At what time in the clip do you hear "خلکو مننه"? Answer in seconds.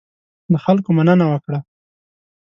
0.65-1.25